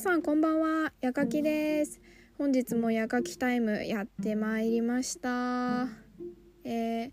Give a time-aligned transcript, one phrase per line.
[0.00, 0.94] 皆さんこんばんは。
[1.02, 2.00] やかきです。
[2.38, 5.88] 本日もやかきタイムやってまいりました。
[6.64, 7.12] え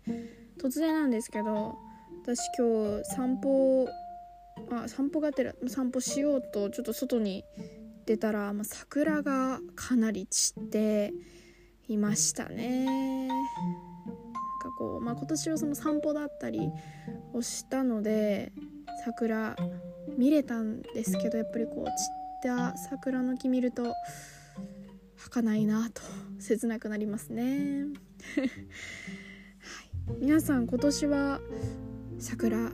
[0.58, 1.76] 突然なんですけど
[2.22, 3.86] 私今日散歩
[4.70, 7.44] あ散歩がてら散歩しようとちょっと外に
[8.06, 11.12] 出たら、まあ、桜がかなり散って
[11.88, 13.28] いましたね。
[13.28, 13.38] なん
[14.62, 16.70] かこう、まあ、今年はその散歩だったり
[17.34, 18.50] をしたので
[19.04, 19.56] 桜
[20.16, 23.94] 見れたんですけどやっぱりこう散った桜の木見ると
[25.16, 26.02] 儚いなと
[26.38, 27.86] 切なくなりますね、
[28.38, 28.44] は
[30.14, 31.40] い、皆さん今年は
[32.18, 32.70] 桜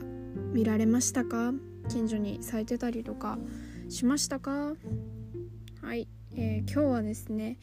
[0.53, 1.53] 見られましたか？
[1.89, 3.39] 近所に咲いてたりとか
[3.89, 4.75] しましたか？
[5.81, 7.57] はい、えー、今日はですね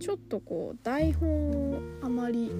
[0.00, 2.50] ちょっとこう台本をあまり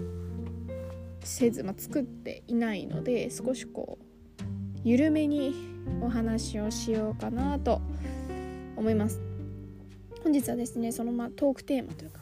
[1.25, 4.45] せず、まあ、作っていないので少しこう
[4.85, 5.55] 緩めに
[6.01, 7.81] お話をしようかなと
[8.81, 9.21] 思います。
[10.25, 12.21] 本日はですねそのまトークテーマというか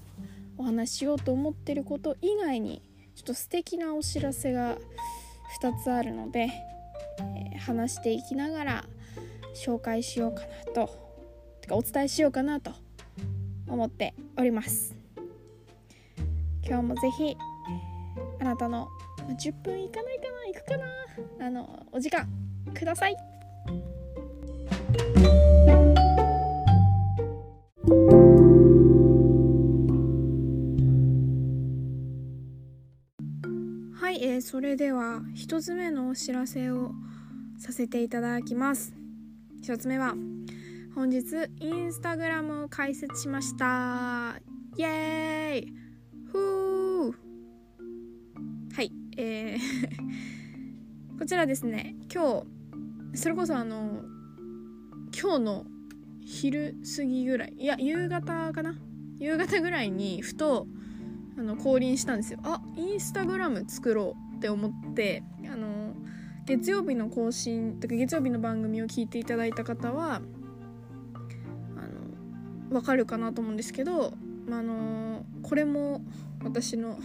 [0.56, 2.82] お話ししようと思ってること以外に
[3.14, 4.76] ちょっと素敵なお知らせが
[5.62, 6.48] 2つあるので、
[7.20, 8.84] えー、話していきながら
[9.54, 10.90] 紹介しようかなと
[11.60, 12.72] てかお伝えしようかなと
[13.68, 14.94] 思っております。
[16.66, 17.36] 今日もぜひ
[18.40, 18.88] あなたの
[19.28, 22.28] 10分いかないかないくかなあのお時間
[22.74, 23.16] ください。
[34.38, 36.92] ー、それでは1つ目のお知らせを
[37.58, 38.94] させていただきます。
[39.62, 40.14] 1つ目は
[40.94, 41.24] 本日
[41.60, 44.40] インスタグラムを開設しました。
[44.76, 45.72] イエーイ。
[46.32, 47.14] ふー。
[48.74, 50.18] はいえー
[51.18, 51.96] こちらですね。
[52.14, 52.44] 今
[53.12, 54.02] 日それこそあの
[55.20, 55.64] 今日の
[56.24, 57.54] 昼過ぎぐらい。
[57.58, 58.76] いや夕方かな。
[59.18, 60.68] 夕方ぐらいにふと
[61.36, 62.38] あの降臨したんですよ。
[62.44, 64.27] あインスタグラム作ろう。
[64.38, 65.94] って思ってあの
[66.46, 70.20] 月曜日の更新とか月曜日の番組を聞いていただいた方はあ
[71.80, 74.14] の分かるかなと思うんですけど、
[74.46, 76.02] まあのこれも
[76.42, 76.98] 私の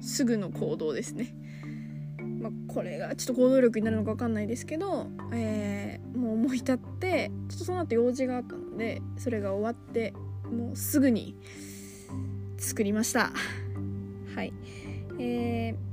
[0.00, 1.34] すぐの行動ですね。
[2.40, 10.12] まあ、これがちょっと行動力になるのか分かんないですけど、えー、もう思い立ってちょっとその後用事があったのでそれが終わって
[10.50, 11.34] もうすぐに
[12.58, 13.32] 作りました
[14.34, 14.52] はい
[15.18, 15.85] えー、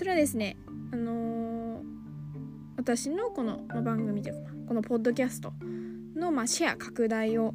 [0.00, 0.56] それはですね
[0.94, 1.82] あのー、
[2.78, 5.52] 私のこの番組というかこのポッドキャスト
[6.16, 7.52] の、まあ、シェア拡大を、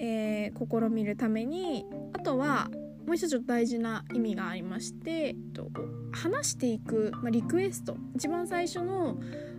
[0.00, 2.68] えー、試みるためにあとは
[3.06, 5.70] もう一つちょっと大事な意味がありまして、えっと、
[6.10, 9.16] 話していく、まあ、リクエスト一番最初の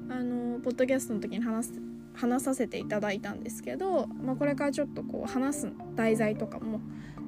[0.10, 1.82] あのポッドキャストの時に話す
[2.14, 6.82] 話させていただいたんですけど、まあ、これからちょっとこう話す題材とかも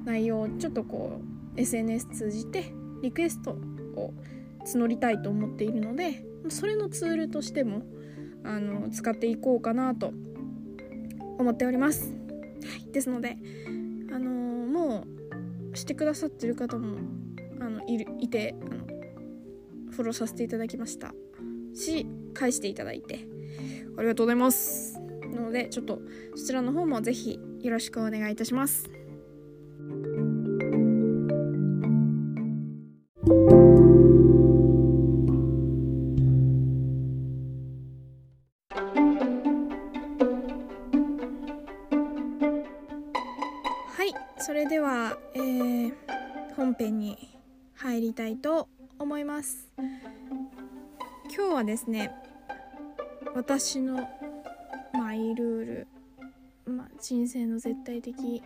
[0.04, 1.22] 内容をちょっとこ
[1.56, 3.52] う SNS 通じてリクエスト
[3.96, 4.12] を
[4.66, 7.82] 募りたいと思っているのでそれのツールとしても
[8.44, 10.12] あの使っていこうかなと
[11.38, 12.12] 思っております。
[12.12, 13.36] はい、ですので、
[14.12, 15.06] あの、も
[15.72, 16.98] うしてくださってる方も
[17.60, 18.80] あのいるいてあの
[19.90, 21.14] フォローさせていただきました。
[21.74, 23.26] し返していただいて
[23.96, 24.98] ありがとうございます。
[25.32, 26.00] なのでちょっと
[26.34, 28.90] そちらの方もぜひよろしくお願いいたします。
[44.12, 45.94] はいそれでは、えー、
[46.56, 47.30] 本編に
[47.76, 49.68] 入りたいと思います。
[51.32, 52.10] 今日はですね
[53.36, 54.08] 私の
[54.94, 58.42] マイルール、ま、人生の絶対的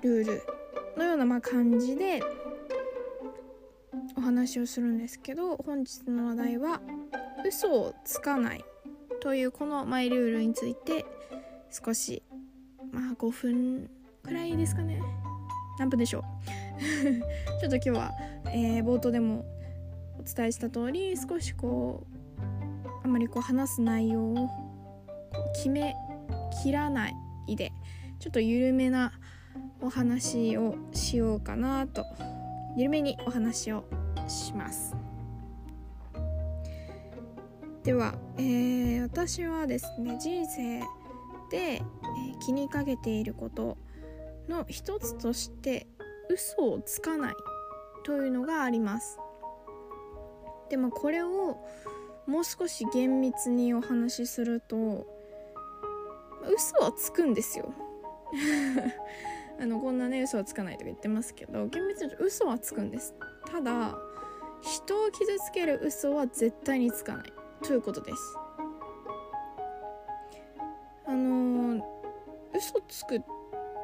[0.00, 0.42] ルール
[0.96, 2.22] のようなま感じで
[4.16, 6.80] お話をするんですけど本日の話題は
[7.46, 8.64] 嘘をつかない
[9.20, 11.04] というこのマイルールについて
[11.70, 12.22] 少し
[12.90, 13.90] まあ5分
[14.28, 15.00] くらいですかね。
[15.78, 16.22] 何分でしょう。
[17.60, 18.12] ちょっと今日は
[18.54, 19.44] えー、冒頭でも
[20.18, 24.48] お伝えした通り少しこうあんまりこう話す内容を
[25.54, 25.94] 決め
[26.62, 27.72] きらないで
[28.18, 29.12] ちょっと緩めな
[29.80, 32.04] お話をしようかなと。
[32.78, 33.82] 緩めにお話を
[34.28, 34.94] します。
[37.82, 40.80] では、えー、私はですね人生
[41.50, 43.78] で、えー、気にかけていること
[44.48, 45.86] の一つとして
[46.30, 47.34] 嘘をつかない
[48.04, 49.18] というのがあります。
[50.70, 51.58] でもこれを
[52.26, 55.06] もう少し厳密にお話しすると
[56.46, 57.72] 嘘はつくんですよ。
[59.60, 63.14] あのこんなね嘘はつかないとか言ってますけど厳密に嘘はつくんです。
[63.50, 63.98] ただ
[64.60, 68.36] 人を傷つける嘘は絶対につかないということです。
[71.06, 71.82] あのー、
[72.54, 73.37] 嘘つくって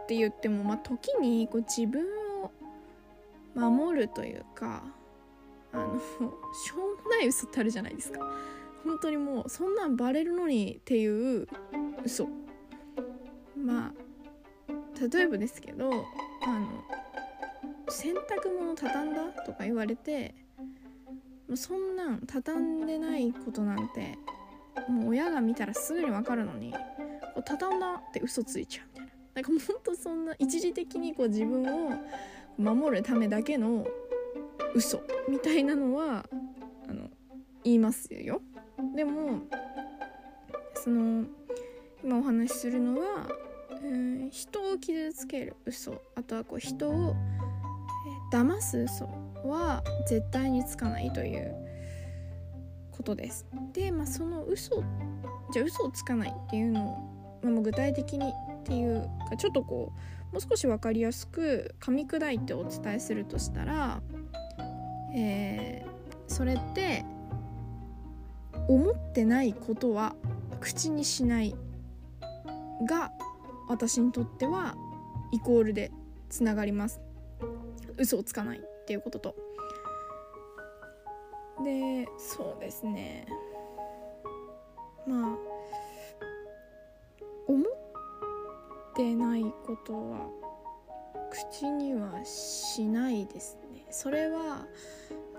[0.05, 2.05] って言ってもまあ時にこう自分
[2.43, 2.51] を
[3.55, 4.85] 守るというか
[5.73, 8.21] あのしょうもない嘘ってあるじゃないですか。
[8.85, 11.07] 本当にもうそんなんバレるのにってい
[11.43, 11.49] う
[12.05, 12.29] 嘘。
[13.57, 14.05] まあ
[15.01, 16.85] 例えばですけどあの
[17.89, 20.35] 洗濯物畳んだとか言われて
[21.49, 24.19] もうそんなん畳んでないことなんて
[24.89, 26.75] もう親が見たらすぐに分かるのに
[27.45, 29.04] 畳んだって嘘ついちゃうみたいな。
[29.35, 31.93] なんかほんとそんな一時的にこう自分を
[32.57, 33.87] 守るためだけの
[34.75, 36.25] 嘘みたいなのは
[36.89, 37.09] あの
[37.65, 38.41] 言いますよ
[38.95, 39.41] でも
[40.75, 41.25] その
[42.03, 43.29] 今お話しするのは、
[43.83, 47.17] えー、人を傷つける嘘あとはこう人を、
[48.33, 49.09] えー、騙す嘘
[49.45, 51.55] は絶対につかないという
[52.93, 53.47] ことです。
[53.73, 54.83] で、まあ、その嘘
[55.53, 56.87] じゃあ嘘をつかないっていうの
[57.43, 58.33] を、まあ、具体的に
[58.65, 59.93] っていうかちょっとこ
[60.31, 64.01] うもう少し分かりやすく噛み砕いてお伝えするとしたら、
[65.15, 67.05] えー、それって
[68.67, 70.17] 思ってないことは
[70.61, 71.55] 口にしない
[72.89, 73.13] が
[73.69, 74.75] 私にとっては
[75.31, 75.93] イコールで
[76.31, 77.01] つながります。
[77.99, 79.37] 嘘をつかないっていうことと。
[81.63, 83.27] でそうですね。
[88.95, 90.29] ってないことは
[91.29, 94.67] 口にはしないですねそれは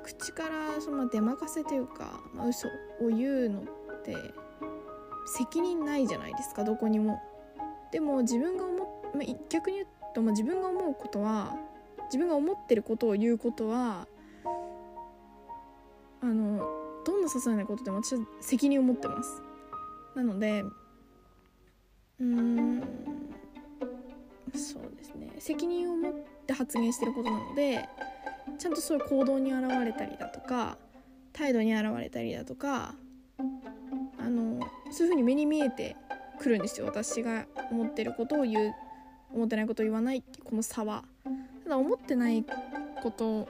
[0.03, 4.13] 口からその出まかせというか、まあ、嘘を言うのって
[5.37, 7.19] 責任ないじゃないですかどこにも。
[7.91, 11.55] でも自分が思っ、まあ、逆に言うと、まあ、自分が思うことは
[12.05, 14.05] 自分が思ってることを言うことは
[16.21, 16.59] あの
[17.05, 19.41] どんな些細なことでも私は責任を持ってます。
[20.13, 20.63] なので
[22.19, 23.14] うーん
[24.57, 25.31] そうですね。
[25.39, 26.13] 責任を持っ
[26.45, 27.87] て発言してることなので
[28.57, 30.77] ちゃんとそういう行動に現れたりだとか
[31.33, 32.95] 態度に現れたりだとか
[34.17, 34.59] あの
[34.91, 35.95] そういうふうに目に見えて
[36.39, 36.85] くるんですよ。
[36.85, 38.75] 私が思ってることを言う
[39.33, 41.03] 思ってないことを言わないっていうこの差は。
[41.63, 42.45] ただ思ってない
[43.01, 43.47] こと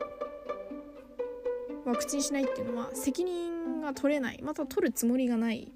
[1.86, 5.72] は口にしないっていうのは責任が取れないまた取るつもりがない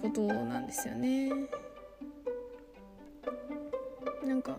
[0.00, 1.30] ことなんですよね。
[4.28, 4.58] なんか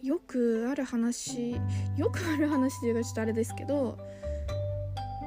[0.00, 1.56] よくある話
[1.96, 3.98] よくある話というかちょっとあれですけど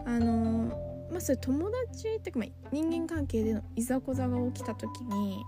[0.05, 5.43] あのまあそれ友達っていうか、まあ、人間関係でのいざこざが起きた時に、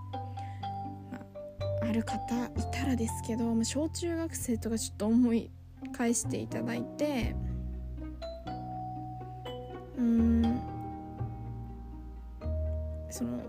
[1.11, 1.19] ま
[1.81, 5.49] あ、ある方いたらですけど、まあ、小中学生とかちょっと思い
[5.93, 7.35] 返していただいて
[9.97, 10.61] うん
[13.09, 13.39] その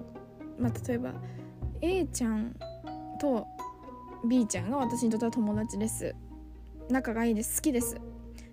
[0.60, 1.12] まあ例えば
[1.82, 2.54] A ちゃん
[3.20, 3.46] と
[4.25, 6.14] B ちゃんが私にとっては友達です。
[6.88, 7.56] 仲がいいです。
[7.56, 7.96] 好きです。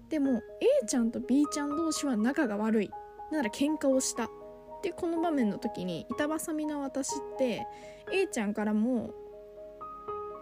[0.10, 0.42] でも
[0.84, 2.92] A ちゃんと B ちゃん同士は仲が悪い。
[3.32, 4.30] なら喧嘩をした。
[4.84, 7.66] でこの場面の時に板挟みな私って
[8.14, 9.12] A ちゃんからも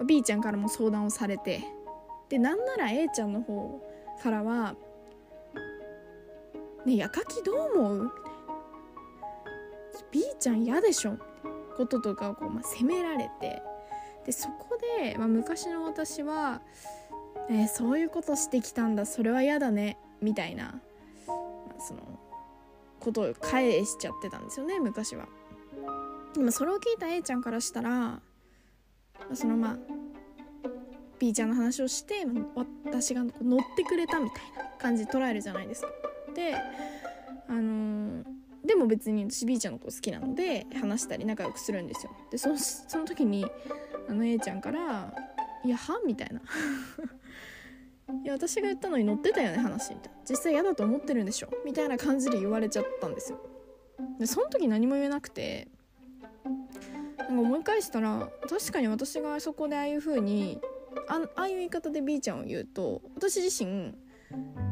[0.05, 1.63] B ちゃんからも相談をされて
[2.27, 3.81] でなんなら A ちゃんの方
[4.21, 4.75] からは
[6.85, 8.11] 「ねえやかきどう思う?」
[10.11, 11.17] B ちゃん嫌でしょ？
[11.77, 13.61] こととかをこう、まあ、責められて
[14.25, 16.61] でそこで、まあ、昔の私は、
[17.49, 20.79] えー、そういうことしてきたんだそれは嫌だねみたいな、
[21.27, 21.33] ま
[21.77, 22.01] あ、その
[22.99, 25.27] ことを返しちゃってたんですよね昔は。
[26.33, 28.19] でもそれを聞いた A ちゃんからしたら
[29.33, 29.77] そのまあ
[31.19, 32.25] B ちゃんの話をして
[32.85, 35.87] 私が乗ってくれたみたいな感じで捉えるじゃないですか。
[36.35, 36.55] で
[37.47, 38.23] あのー、
[38.65, 42.11] でも別に私 B ちゃんのこと好きなので話したり仲良くするんですよ。
[42.31, 43.45] でその時に
[44.07, 45.13] あの A ちゃんから
[45.63, 46.41] 「いやは?」みたいな。
[48.23, 50.19] いや私が言ったのに乗ってたよね話みたいな。
[50.29, 51.49] 実際嫌だと思ってるんでしょ？
[51.65, 53.39] みたいな感じで言われちゃったんですよ。
[54.19, 55.67] でその時何も言えなくて
[57.17, 60.59] なんか思い返したら確かに私がそこでああいう風に
[61.07, 63.95] あああいう言い方で B ちゃんを言うと私自身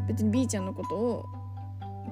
[0.08, 1.26] 別に B ちゃんのことを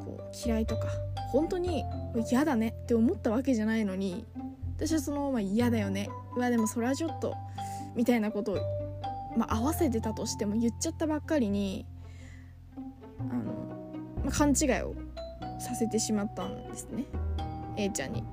[0.06, 0.88] こう嫌いとか
[1.32, 1.84] 本当に
[2.32, 4.26] 嫌だねって思ったわけじゃないのに
[4.82, 6.10] 私はそのまま嫌だよね。
[6.36, 7.36] うわでもそれはちょっと
[7.96, 8.58] みたいなことを
[9.36, 11.86] まあ、合わせてたとしても言っちゃったばっかりに
[13.20, 13.44] あの、
[14.24, 14.96] まあ、勘違いを
[15.60, 17.06] させてしまったんですね。
[17.78, 18.24] A ちゃんに。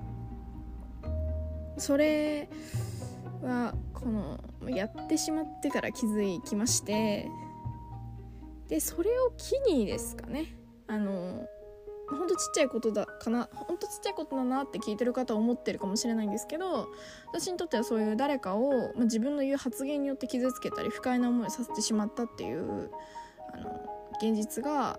[1.76, 2.48] それ
[3.42, 7.28] はこのやってしまってから気づきまして
[8.66, 10.46] でそれを機にですかね。
[10.88, 11.46] あの
[12.10, 16.88] ほんとちっちゃいことだかなほんとちっちゃいことだなって聞いてる方は思ってるかもしれないんですけど
[17.32, 22.90] 私にとってはそういう誰かを、まあ、自分の言う発言によって傷つけたり不快な思いをさせてしまったっていう
[23.52, 23.80] あの
[24.22, 24.98] 現実が、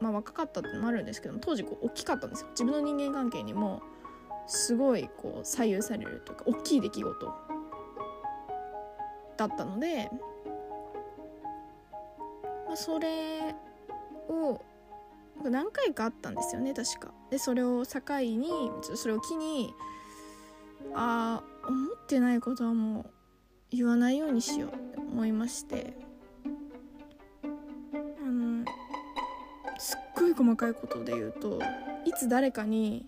[0.00, 2.48] まあ、若かったってのもあるんですけど当時こう大きかったんですよ。
[2.50, 3.82] 自分の人間関係にも
[4.46, 7.34] すごいこう左右されるというか大きい出来事
[9.36, 10.10] だったので、
[12.66, 13.54] まあ、それ
[14.28, 14.60] を
[15.48, 17.14] 何回かあったんですよね確か。
[17.30, 18.50] でそれを境に
[18.94, 19.72] それを機に
[20.94, 23.10] ああ思ってないことはもう
[23.70, 25.94] 言わないようにしようって思いまして
[27.44, 27.46] あ
[28.22, 28.64] の
[29.78, 31.60] すっごい細かいことで言うと
[32.04, 33.06] いつ誰かに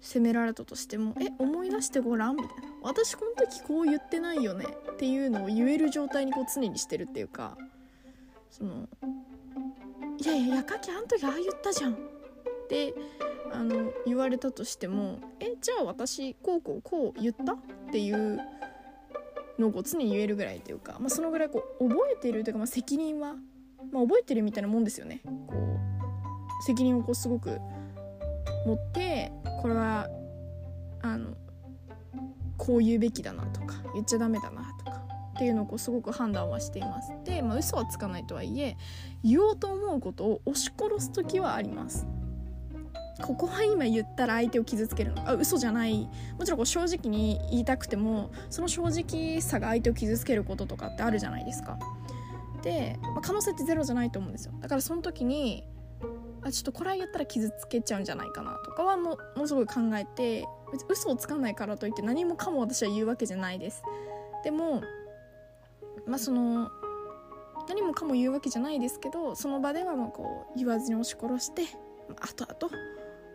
[0.00, 7.56] 責められたとしても「え思い出してごらん」みたいな「私この時こう言ってないよね」っていうのを言える状態にこう常にしてるっていうか
[8.50, 8.88] その
[10.18, 11.96] 「いやいややかきあん時ああ言ったじゃん」っ
[12.68, 12.94] て
[13.52, 17.56] あの言われたとしても「えじゃあ私こうこうこう言った?」っ
[17.92, 18.40] ていう
[19.58, 23.34] のをこう常に言えるぐらいというか、まあ、そのぐらいこう覚えてるというか、まあ、責任は、
[23.90, 25.22] まあ、覚えてるみたいなもんですよね。
[25.46, 27.58] こう責任をこうすごく
[28.66, 29.32] 持って
[29.62, 30.08] これは
[31.02, 31.34] あの
[32.56, 34.65] こう言うべきだなとか言っちゃダメだな
[35.36, 37.12] っていうのをこうすごく判断はしています。
[37.24, 38.76] で、まあ、嘘はつかないとはいえ
[39.22, 42.06] 言おうと思うことを押し殺す時はあります。
[43.22, 45.28] ここは今言ったら相手を傷つけるの。
[45.28, 46.08] あ嘘じゃない。
[46.38, 51.78] もちろんこう正直に言いたくてもその正直さが相手を傷つけることとかってあるじゃないですか。
[52.62, 54.52] で、まあ、可能性ってゼロじゃないと思うんですよ。
[54.60, 55.64] だからその時に
[56.42, 60.46] あちょっとこれは言ったら傷つけちゃうんじゃないかなとかはもものすごい考えて
[60.88, 63.82] 嘘をつかないからといって何もかも私は言うわけじゃないです。
[64.44, 64.82] でも
[66.06, 66.70] まあその
[67.68, 71.62] 何もかも言うわけじゃないですけどその場ではまあこう言わずに押し殺して
[72.20, 72.74] 後々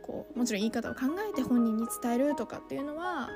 [0.04, 3.30] こうもちろん言い方を考えて本人に伝えるとかっていうのは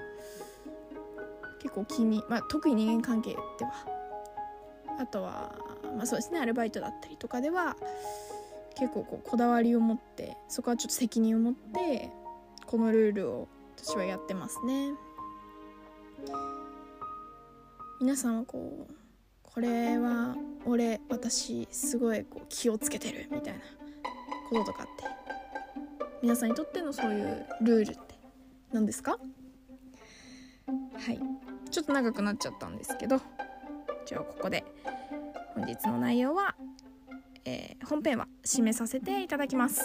[1.62, 3.96] 結構気に、まあ、特に人間関係では。
[4.98, 5.54] あとは、
[5.98, 7.76] まあ、そうですねアルバイトだったりとかでは
[8.78, 12.12] 結構こうこだわりを持ってそこはちょっと責任を持って
[12.66, 14.94] このルールを私はやってますね。
[18.00, 19.05] 皆さんはこう
[19.56, 20.36] これは
[20.66, 23.60] 俺私すごいこう気をつけてるみたいな
[24.50, 25.06] こととかって
[26.22, 28.02] 皆さんにとってのそういうルールって
[28.74, 29.12] 何ですか？
[29.12, 29.18] は
[31.12, 31.20] い
[31.72, 33.22] ちょっと長くなっちゃったんですけど
[34.06, 34.66] じゃあここで
[35.56, 36.56] 本日の内容は
[37.46, 39.82] えー、本編は締めさせていただきます。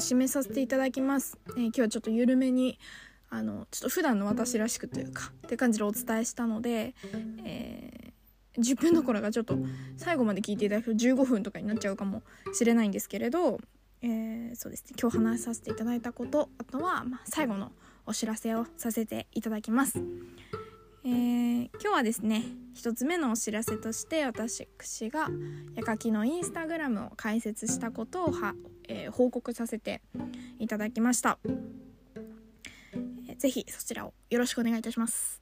[0.00, 2.78] 締めさせていただきます、えー、今日はちょっと緩めに
[3.28, 6.94] あのちょっと普段の私らしくというかって感じでお伝えしたので、
[7.44, 9.56] えー、10分どころがちょっと
[9.96, 13.60] 最後まで聞いていただくと15分とかになっちゃうかもしれないんですけれど
[14.02, 17.70] えー、そうですね今日話させていただいたことあとは、まあ、最後の
[18.06, 20.02] お知らせをさせていただきます。
[21.02, 22.44] えー、今日はですね
[22.76, 24.66] 1つ目のお知らせとして私
[25.08, 25.28] が
[25.74, 28.54] やかきのインスタグラムを開設したことをは、
[28.86, 30.02] えー、報告させて
[30.58, 31.38] いただきました、
[33.28, 35.40] えー、ぜひそちらをよろしくお願いいたします。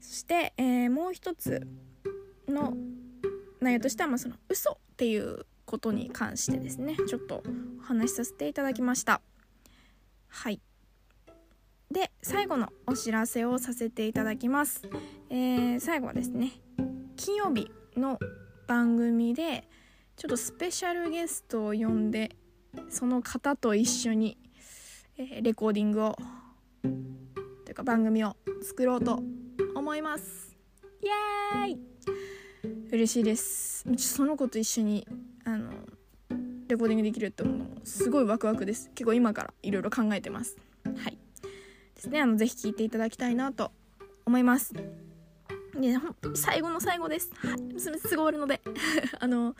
[0.00, 1.66] そして、えー、もう一つ
[2.48, 2.74] の
[3.60, 7.42] 内容としては、まあ、その嘘っていうことに関してですねちょっと
[7.80, 9.20] お話しさせていただきました。
[10.28, 10.60] はい。
[11.96, 14.82] で最後のお知らせをさせていただきます、
[15.30, 16.52] えー、最後はですね
[17.16, 18.18] 金曜日の
[18.66, 19.66] 番組で
[20.14, 22.36] ちょっとスペシャルゲストを呼んで
[22.90, 24.36] その方と一緒に、
[25.16, 26.16] えー、レコーディングを
[27.64, 29.22] というか番組を作ろうと
[29.74, 30.54] 思います。
[31.02, 31.78] イエーイ！
[32.92, 33.86] 嬉しいです。
[33.96, 35.08] その子と一緒に
[35.44, 35.70] あの
[36.68, 38.90] レコーディングできるって思うのすごいワクワクです。
[38.94, 40.58] 結構今からいろいろ考えてます。
[42.06, 42.10] です。
[42.10, 43.72] ねあのぜひ聴いていただきたいなと
[44.24, 44.72] 思います。
[44.72, 44.82] で
[46.34, 47.30] 最後の最後です。
[47.36, 48.60] はいすぐ終わるので。
[49.18, 49.54] あの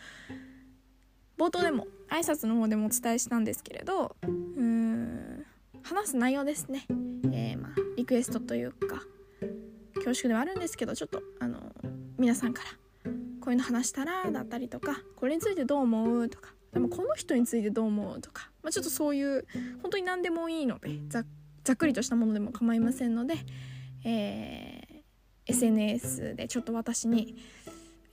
[1.37, 5.45] 冒頭でも挨拶の方でもお伝えしたんですけれどうーん
[5.83, 6.87] 話す内容ですね。
[7.31, 9.03] えー、まあリクエストというか
[9.97, 11.75] 恐縮ではあるんですけどちょっとあの
[12.17, 12.71] 皆さんから
[13.41, 19.47] こういうの話したらだったりとかこれについてどう思うとかでもこの人についてどう思うとか、まあ、ちょっとそういう
[19.83, 21.23] 本当に何でもいいのでざ
[21.67, 23.35] ざっくりとしたものでも構いませんので、
[24.05, 27.35] えー、SNS でちょっと私に、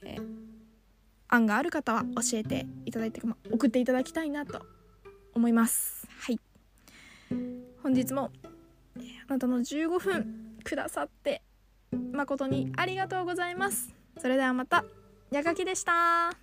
[0.04, 0.26] えー、
[1.28, 4.60] 案がある方は教えていただいて、ま、送っていただきたいなと
[5.36, 6.08] 思います。
[6.20, 6.40] はい。
[7.84, 8.32] 本日も
[9.28, 11.44] あなたの15分くださって
[12.12, 13.94] 誠にありがとうございます。
[14.18, 14.84] それではまた
[15.30, 16.43] やかきでした。